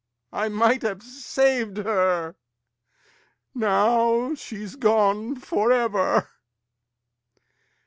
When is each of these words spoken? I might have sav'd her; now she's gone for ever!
I 0.33 0.49
might 0.49 0.81
have 0.81 1.03
sav'd 1.03 1.77
her; 1.77 2.35
now 3.53 4.33
she's 4.33 4.75
gone 4.75 5.35
for 5.35 5.71
ever! 5.71 6.27